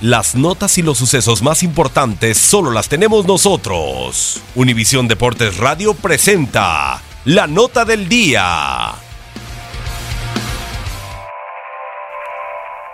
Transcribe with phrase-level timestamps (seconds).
[0.00, 4.40] Las notas y los sucesos más importantes solo las tenemos nosotros.
[4.54, 8.92] Univisión Deportes Radio presenta la nota del día.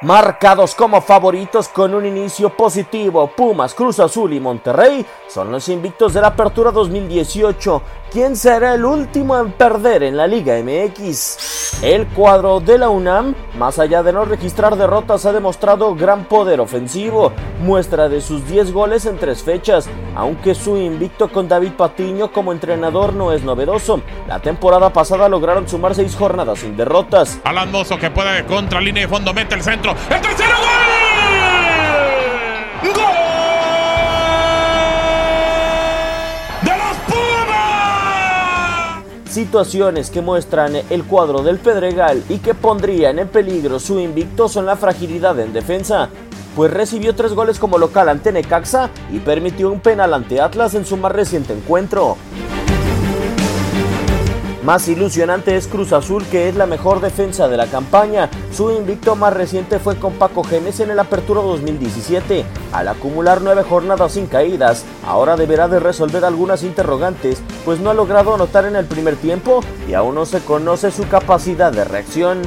[0.00, 6.14] Marcados como favoritos con un inicio positivo, Pumas, Cruz Azul y Monterrey son los invictos
[6.14, 7.82] de la Apertura 2018.
[8.14, 11.82] ¿Quién será el último en perder en la Liga MX?
[11.82, 16.60] El cuadro de la UNAM, más allá de no registrar derrotas, ha demostrado gran poder
[16.60, 22.30] ofensivo, muestra de sus 10 goles en tres fechas, aunque su invicto con David Patiño
[22.30, 24.00] como entrenador no es novedoso.
[24.28, 27.41] La temporada pasada lograron sumar 6 jornadas sin derrotas.
[27.42, 29.91] Alan Mozo que puede contra línea de fondo, mete el centro.
[30.08, 30.74] ¡El tercero gol!
[39.34, 44.65] Situaciones que muestran el cuadro del Pedregal y que pondrían en peligro su invicto son
[44.65, 46.09] la fragilidad en defensa,
[46.55, 50.87] pues recibió tres goles como local ante Necaxa y permitió un penal ante Atlas en
[50.87, 52.17] su más reciente encuentro.
[54.64, 58.30] Más ilusionante es Cruz Azul, que es la mejor defensa de la campaña.
[58.50, 62.47] Su invicto más reciente fue con Paco Gemes en el Apertura 2017.
[62.72, 67.94] Al acumular nueve jornadas sin caídas, ahora deberá de resolver algunas interrogantes, pues no ha
[67.94, 72.41] logrado anotar en el primer tiempo y aún no se conoce su capacidad de reacción.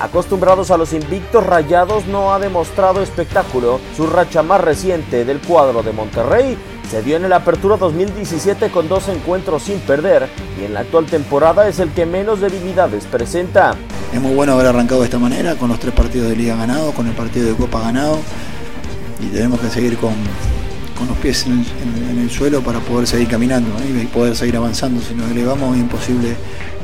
[0.00, 3.80] Acostumbrados a los invictos rayados, no ha demostrado espectáculo.
[3.94, 6.56] Su racha más reciente del cuadro de Monterrey
[6.90, 10.28] se dio en la Apertura 2017 con dos encuentros sin perder
[10.58, 13.76] y en la actual temporada es el que menos debilidades presenta.
[14.12, 16.94] Es muy bueno haber arrancado de esta manera, con los tres partidos de liga ganados,
[16.94, 18.18] con el partido de Copa ganado
[19.20, 20.14] y tenemos que seguir con,
[20.96, 24.56] con los pies en el, en el, suelo para poder seguir caminando y poder seguir
[24.56, 25.02] avanzando.
[25.02, 26.36] Si nos elevamos es imposible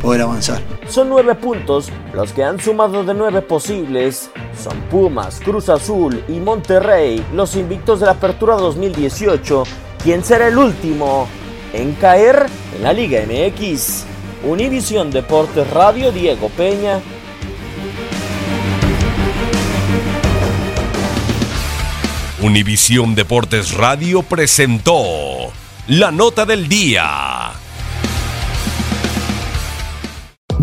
[0.03, 0.61] poder avanzar.
[0.87, 4.31] Son nueve puntos los que han sumado de nueve posibles.
[4.63, 9.65] Son Pumas, Cruz Azul y Monterrey, los invictos de la Apertura 2018
[10.05, 11.27] ¿Quién será el último
[11.73, 12.45] en caer
[12.77, 14.05] en la Liga MX?
[14.45, 17.01] Univisión Deportes Radio Diego Peña.
[22.43, 25.51] Univisión Deportes Radio presentó
[25.89, 27.64] la nota del día.